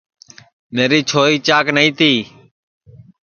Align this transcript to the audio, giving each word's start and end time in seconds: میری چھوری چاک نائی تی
میری 0.73 0.99
چھوری 1.09 1.37
چاک 1.47 1.65
نائی 1.75 1.89
تی 1.97 2.11